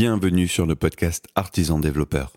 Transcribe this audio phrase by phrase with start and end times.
[0.00, 2.36] Bienvenue sur le podcast Artisan Développeur,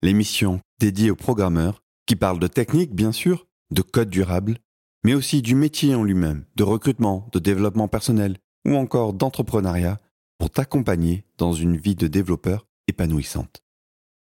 [0.00, 4.56] l'émission dédiée aux programmeurs qui parlent de technique, bien sûr, de code durable,
[5.04, 9.98] mais aussi du métier en lui-même, de recrutement, de développement personnel ou encore d'entrepreneuriat
[10.38, 13.62] pour t'accompagner dans une vie de développeur épanouissante.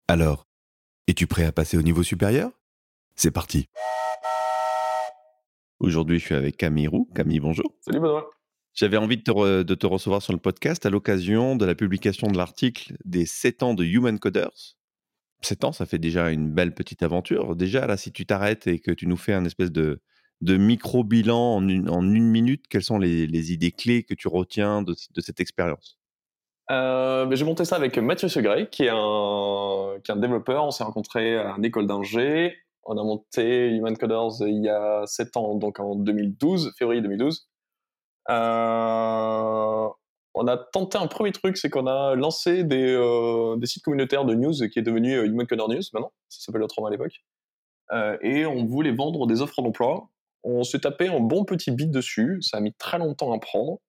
[0.09, 0.49] Alors,
[1.07, 2.51] es-tu prêt à passer au niveau supérieur?
[3.15, 3.67] C'est parti
[5.79, 7.09] Aujourd'hui, je suis avec Camille Roux.
[7.15, 7.73] Camille, bonjour.
[7.81, 8.29] Salut Benoît.
[8.75, 9.23] J'avais envie de
[9.75, 13.75] te, recevoir sur le podcast à l'occasion de la publication de l'article des 7 ans
[13.75, 14.77] de Human Coders.
[15.43, 17.55] 7 ans, ça fait déjà une belle petite aventure.
[17.55, 20.01] Déjà, là, si tu t'arrêtes et que tu nous fais un espèce de,
[20.41, 24.29] de micro-bilan en une, en une, minute, quelles sont les, les, idées clés que tu
[24.29, 25.99] retiens de, de cette expérience?
[26.71, 30.65] Euh, J'ai monté ça avec Mathieu Segray, qui est un, qui est un développeur.
[30.65, 32.57] On s'est rencontrés à une école d'ingé.
[32.85, 37.52] On a monté Human Coders il y a 7 ans, donc en 2012, février 2012.
[38.31, 39.89] Euh,
[40.35, 44.35] on a tenté un premier truc, c'est qu'on a lancé des, euh, sites communautaires de
[44.35, 47.23] news qui est devenu euh, Human Coder News maintenant, ça s'appelle autrement à l'époque.
[48.23, 50.09] Et on voulait vendre des offres d'emploi.
[50.45, 53.81] On s'est tapé un bon petit bit dessus, ça a mis très longtemps à prendre.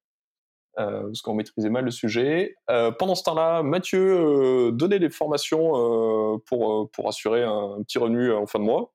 [0.76, 2.54] Parce qu'on maîtrisait mal le sujet.
[2.98, 8.58] Pendant ce temps-là, Mathieu donnait des formations pour, pour assurer un, petit revenu en fin
[8.58, 8.92] de mois.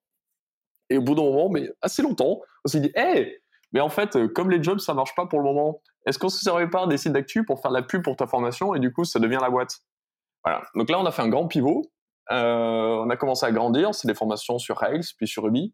[0.91, 3.37] Et au bout d'un moment, mais assez longtemps, on s'est dit, hé, hey,
[3.71, 6.39] mais en fait, comme les jobs, ça marche pas pour le moment, est-ce qu'on se
[6.39, 9.05] servait pas des sites d'actu pour faire la pub pour ta formation et du coup,
[9.05, 9.79] ça devient la boîte?
[10.43, 10.63] Voilà.
[10.75, 11.83] Donc là, on a fait un grand pivot.
[12.29, 13.93] on a commencé à grandir.
[13.93, 15.73] C'est des formations sur Rails, puis sur Ruby.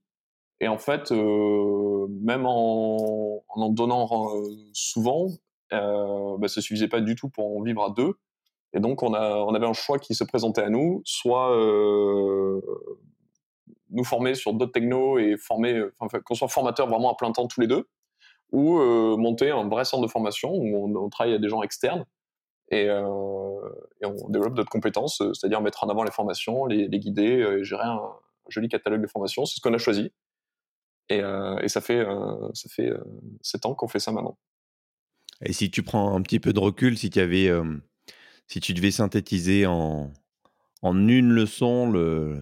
[0.60, 4.08] Et en fait, même en en, donnant
[4.73, 5.28] souvent,
[5.73, 8.14] euh, bah, ça suffisait pas du tout pour en vivre à deux.
[8.73, 12.62] Et donc, on, a, on avait un choix qui se présentait à nous, soit euh,
[13.96, 17.48] nous former sur d'autres technos et former, enfin, qu'on soit formateur vraiment à plein temps
[17.48, 17.88] tous les deux,
[18.52, 22.06] ou euh, monter un vrai centre de formation où on, travaille à des gens externes
[22.72, 27.64] et, euh, on développe d'autres compétences, c'est-à-dire mettre en avant les formations, les, guider, et
[27.64, 28.02] gérer un,
[28.50, 29.46] joli catalogue de formations.
[29.46, 30.12] C'est ce qu'on a choisi.
[31.10, 32.05] Et, euh, ça fait,
[32.54, 32.92] ça fait
[33.42, 34.38] 7 ans qu'on fait ça maintenant.
[35.42, 37.78] Et si tu prends un petit peu de recul, si tu avais, euh,
[38.48, 40.11] si tu devais synthétiser en,
[40.82, 42.42] en une leçon le,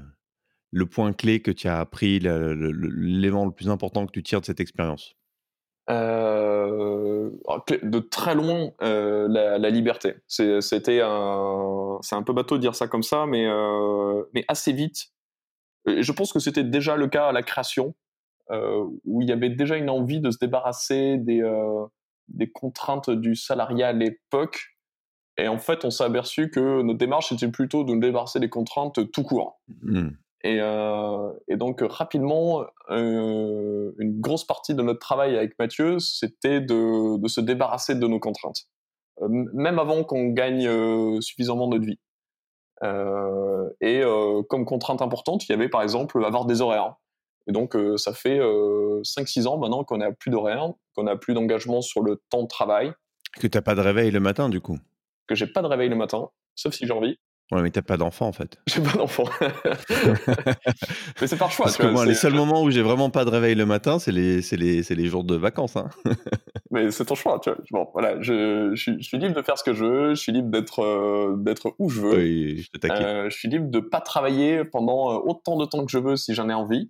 [0.74, 4.42] le point clé que tu as appris, l'élément le, le, plus important que tu tires
[4.42, 5.16] de cette expérience?
[5.90, 7.30] Euh,
[7.84, 10.16] De très loin, euh, la, la, liberté.
[10.28, 14.74] C'était un, c'est un peu bateau de dire ça comme ça, mais, euh, mais assez
[14.74, 15.12] vite.
[15.86, 17.94] Je pense que c'était déjà le cas à la création,
[18.50, 21.44] où il y avait déjà une envie de se débarrasser des
[22.30, 24.78] des contraintes du salariat à l'époque.
[25.38, 28.50] Et en fait, on s'est aperçu que notre démarche était plutôt de nous débarrasser des
[28.50, 29.60] contraintes tout court.
[29.82, 30.10] Mmh.
[30.44, 36.60] Et, euh, et, donc, rapidement, euh, une grosse partie de notre travail avec Mathieu, c'était
[36.60, 38.64] de, de, se débarrasser de nos contraintes,
[39.22, 40.70] euh, même avant qu'on gagne
[41.22, 42.00] suffisamment notre vie.
[42.84, 46.96] Euh, et euh, comme contrainte importante, il y avait par exemple avoir des horaires.
[47.48, 51.16] Et donc, euh, ça fait euh, 5-6 ans maintenant qu'on n'a plus d'horaire, qu'on n'a
[51.16, 52.94] plus d'engagement sur le temps de travail.
[53.40, 54.78] Que tu n'as pas de réveil le matin, du coup?
[55.28, 57.18] Que j'ai pas de réveil le matin, sauf si j'ai envie.
[57.52, 58.58] Ouais, mais t'as pas d'enfant en fait.
[58.68, 59.26] J'ai pas d'enfant.
[61.22, 61.66] mais c'est par choix.
[61.66, 64.12] Parce que moi, les seuls moments où j'ai vraiment pas de réveil le matin, c'est
[64.12, 65.76] les, les, les jours de vacances.
[65.76, 65.90] Hein.
[66.72, 67.40] mais c'est ton choix.
[67.44, 67.60] Tu vois.
[67.72, 70.10] Bon, voilà, je, je, je, suis libre de faire ce que je veux.
[70.16, 72.16] Je suis libre d'être euh, d'être où je veux.
[72.16, 75.92] Oui, je, euh, je suis libre de pas travailler pendant euh, autant de temps que
[75.92, 76.90] je veux si j'en ai envie.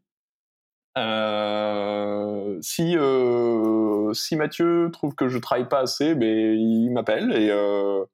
[0.95, 7.49] Euh, si euh, si Mathieu trouve que je travaille pas assez, ben il m'appelle et
[7.49, 8.05] euh,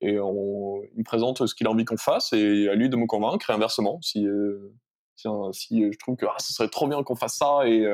[0.00, 2.96] et on, il me présente ce qu'il a envie qu'on fasse et à lui de
[2.96, 4.74] me convaincre et inversement si euh,
[5.16, 7.86] si, si, je trouve que ah, ce serait trop bien qu'on fasse ça et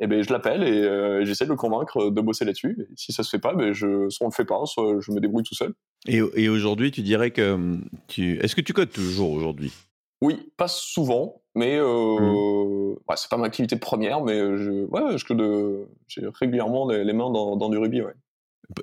[0.00, 2.88] et ben je l'appelle et euh, j'essaie de le convaincre de bosser là-dessus.
[2.96, 5.20] Si ça se fait pas, ben je soit on le fait pas, soit je me
[5.20, 5.74] débrouille tout seul.
[6.06, 9.72] Et, et aujourd'hui, tu dirais que hum, tu est-ce que tu codes toujours aujourd'hui?
[10.20, 12.90] Oui, pas souvent, mais euh, mmh.
[13.08, 17.12] ouais, c'est pas ma activité première, mais je, ouais, je code, j'ai régulièrement les, les
[17.12, 18.14] mains dans, dans, du Ruby, ouais.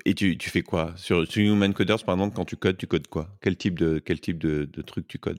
[0.04, 0.92] Et tu, tu fais quoi?
[0.96, 3.28] Sur, sur, Human Coders, par exemple, quand tu codes, tu codes quoi?
[3.40, 5.38] Quel type de quel type de, de truc tu codes?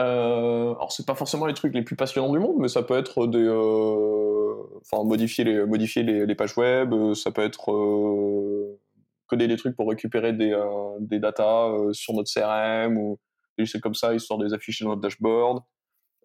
[0.00, 2.96] Euh, Alors c'est pas forcément les trucs les plus passionnants du monde, mais ça peut
[2.96, 8.80] être des, euh, modifier les modifier les, pages web, ça peut être euh,
[9.26, 10.56] coder des trucs pour récupérer des
[11.00, 13.18] des datas sur notre CRM ou
[13.66, 15.62] c'est comme ça, histoire de les afficher dans notre dashboard.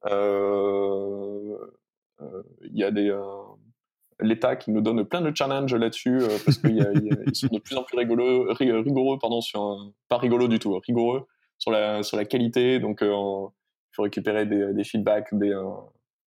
[0.06, 1.57] Euh,
[2.21, 3.09] euh, il y a des
[4.24, 7.98] l'État qui nous donne plein de challenges là-dessus parce qu'ils sont de plus en plus
[7.98, 11.28] rigoureux, rigoureux pardon, sur pas rigolo du tout, rigoureux
[11.58, 12.80] sur la, sur la qualité.
[12.80, 15.54] Donc, il faut récupérer des, feedbacks des,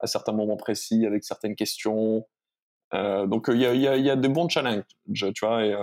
[0.00, 2.26] à certains moments précis avec certaines questions.
[2.93, 5.64] donc il y a, y, a, des bons challenges, tu vois.
[5.64, 5.75] Et,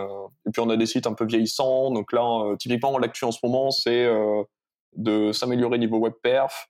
[0.52, 1.92] puis on a des sites un peu vieillissants.
[1.92, 4.08] Donc là, typiquement, l'actu en ce moment, c'est
[4.96, 6.70] de s'améliorer niveau web perf,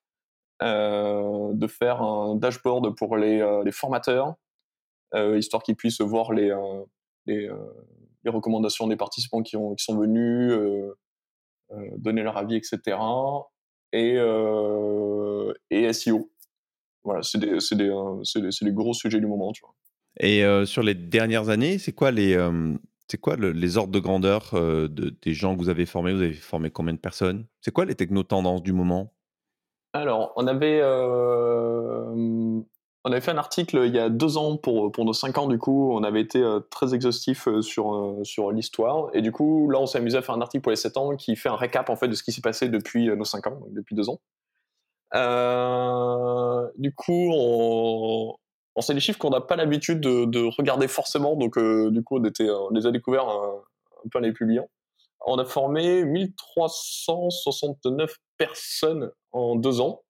[0.62, 4.36] de faire un dashboard pour les, les formateurs,
[5.13, 6.54] histoire qu'ils puissent voir les,
[7.25, 7.50] les,
[8.24, 10.54] les, recommandations des participants qui, ont, qui sont venus,
[11.98, 12.98] donner leur avis, etc.
[13.94, 14.16] Et,
[15.69, 16.31] et SEO.
[17.04, 17.90] Voilà, c'est des, des,
[18.62, 19.75] des, gros sujets du moment, tu vois.
[20.19, 22.38] Et sur les dernières années, c'est quoi les,
[23.07, 26.14] c'est quoi les ordres de grandeur de, des gens que vous avez formés?
[26.14, 27.46] Vous avez formé combien de personnes?
[27.60, 29.14] C'est quoi les techno-tendances du moment?
[29.94, 30.80] Alors, on avait,
[33.03, 35.48] on avait fait un article il y a deux ans pour, pour nos cinq ans,
[35.48, 39.09] du coup, on avait été très exhaustif sur, sur l'histoire.
[39.13, 41.15] Et du coup, là, on s'est amusé à faire un article pour les sept ans
[41.15, 43.59] qui fait un récap en fait, de ce qui s'est passé depuis nos cinq ans,
[43.71, 44.19] depuis deux ans.
[46.77, 48.36] du coup, on,
[48.80, 52.24] c'est des chiffres qu'on n'a pas l'habitude de, regarder forcément, donc euh, du coup on,
[52.24, 53.62] était, on les a découverts un,
[54.09, 54.69] peu en les publiant.
[55.25, 60.04] On a formé 1369 personnes en deux ans.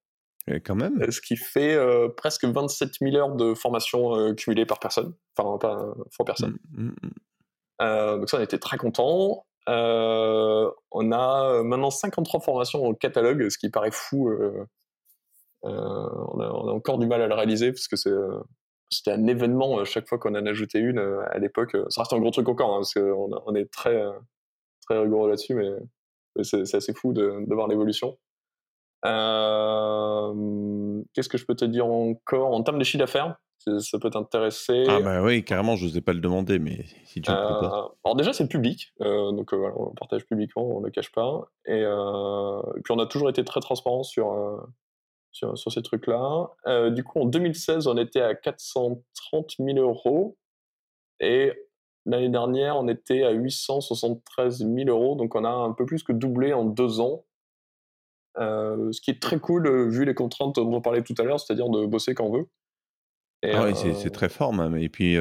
[0.48, 1.12] Et quand même.
[1.12, 5.58] Ce qui fait euh, presque 27 000 heures de formation euh, cumulées par personne, enfin
[5.60, 6.58] pas fois personne.
[6.72, 7.10] Mmh, mmh,
[7.80, 8.20] mmh.
[8.20, 9.46] donc ça on était très contents.
[9.68, 14.30] on a maintenant 53 formations au catalogue, ce qui paraît fou
[15.66, 18.40] euh, on, a, encore du mal à le réaliser parce que euh,
[18.90, 21.78] c'était un événement euh, chaque fois qu'on en ajoutait une à l'époque.
[21.90, 24.04] Ça reste un gros truc encore, hein, parce qu'on on est très,
[24.88, 25.70] très rigoureux là-dessus, mais,
[26.44, 28.18] c'est assez fou de, de voir l'évolution.
[31.14, 34.86] Qu'est-ce que je peux te dire encore En termes de chiffre d'affaires, ça peut t'intéresser.
[34.88, 38.34] Ah bah oui, carrément, je n'osais pas le demander, mais si tu le Alors déjà,
[38.34, 41.52] c'est public, donc voilà, on partage publiquement, on ne le cache pas.
[41.66, 44.36] Et, et, puis on a toujours été très transparent sur,
[45.32, 46.52] sur, ces trucs-là.
[46.68, 50.38] Euh, du coup, en 2016, on était à 430 000 euros.
[51.20, 51.54] Et
[52.06, 55.16] l'année dernière, on était à 873 000 euros.
[55.16, 57.26] Donc, on a un peu plus que doublé en deux ans.
[58.38, 61.24] Euh, ce qui est très cool, euh, vu les contraintes dont on parlait tout à
[61.24, 62.48] l'heure, c'est-à-dire de bosser quand on veut.
[63.44, 64.78] ah oui, c'est très fort même.
[64.78, 65.18] Et puis,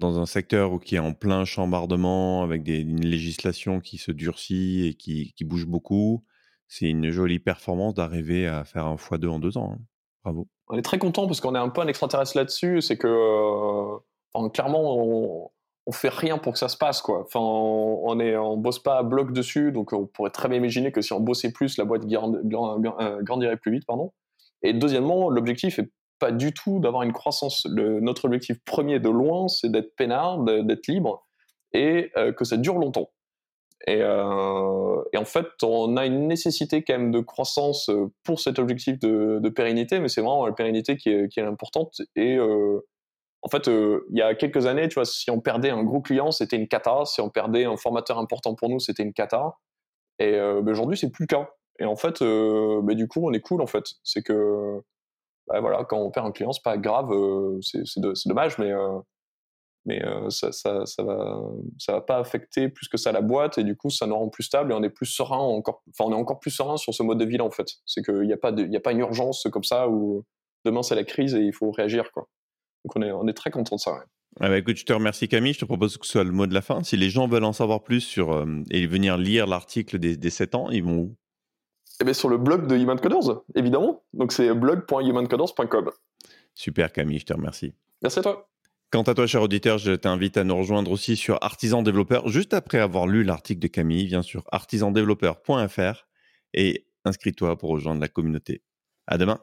[0.00, 4.88] dans un secteur qui est en plein chambardement, avec des, une législation qui se durcit
[4.88, 6.24] et qui, qui bouge beaucoup,
[6.68, 9.74] c'est une jolie performance d'arriver à faire un x2 en deux ans.
[9.74, 9.82] Hein.
[10.24, 10.48] Bravo.
[10.68, 12.80] On est très content parce qu'on est un peu un extraterrestre là-dessus.
[12.80, 15.50] C'est que, euh, clairement, on,
[15.86, 17.20] on fait rien pour que ça se passe, quoi.
[17.20, 20.92] Enfin, on, est, on bosse pas à bloc dessus, donc on pourrait très bien imaginer
[20.92, 24.12] que si on bossait plus, la boîte euh, grandirait plus vite, pardon.
[24.62, 27.66] Et deuxièmement, l'objectif est pas du tout d'avoir une croissance.
[27.66, 31.26] notre objectif premier de loin, c'est d'être peinard, d'être libre
[31.72, 33.10] et euh, que ça dure longtemps.
[33.90, 37.90] Euh, et, en fait, on a une nécessité quand même de croissance
[38.22, 42.00] pour cet objectif de, pérennité, mais c'est vraiment la pérennité qui est, importante.
[42.16, 42.38] Et
[43.44, 46.30] en fait, il y a quelques années, tu vois, si on perdait un gros client,
[46.30, 47.04] c'était une cata.
[47.04, 49.56] Si on perdait un formateur important pour nous, c'était une cata.
[50.18, 51.50] Et ben, aujourd'hui, c'est plus le cas.
[51.78, 53.84] Et en fait, ben, du coup, on est cool, en fait.
[54.02, 54.80] C'est que,
[55.48, 57.10] ben, voilà, quand on perd un client, c'est pas grave,
[57.60, 58.72] c'est dommage, mais
[59.86, 61.42] mais ça, ça, va,
[61.78, 64.28] ça va pas affecter plus que ça la boîte et du coup ça nous rend
[64.28, 66.94] plus stable et on est plus serein encore, enfin on est encore plus serein sur
[66.94, 67.66] ce mode de vie en fait.
[67.84, 70.24] C'est qu'il n'y a pas a pas une urgence comme ça où
[70.64, 72.28] demain c'est la crise et il faut réagir quoi.
[72.84, 74.04] Donc on est, on est très content de ça.
[74.40, 76.46] Ah bah écoute, je te remercie Camille, je te propose que ce soit le mot
[76.46, 76.82] de la fin.
[76.82, 80.54] Si les gens veulent en savoir plus sur et venir lire l'article des, des 7
[80.56, 81.16] ans, ils vont où?
[82.00, 84.02] Eh bien, sur le blog de Human Coders, évidemment.
[84.12, 85.90] Donc c'est blog.humancoders.com.
[86.54, 87.74] Super Camille, je te remercie.
[88.02, 88.48] Merci à toi.
[88.90, 92.54] Quant à toi, cher auditeur, je t'invite à nous rejoindre aussi sur Artisan Développeur, juste
[92.54, 96.06] après avoir lu l'article de Camille, viens sur artisandéveloppeur.fr
[96.52, 98.62] et inscris-toi pour rejoindre la communauté.
[99.06, 99.40] À demain.